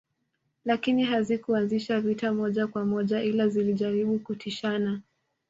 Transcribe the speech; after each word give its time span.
Lakini 0.65 1.03
hazikuanzisha 1.03 2.01
vita 2.01 2.33
moja 2.33 2.67
kwa 2.67 2.85
moja 2.85 3.23
ila 3.23 3.47
zilijaribu 3.47 4.19
kutishana 4.19 5.01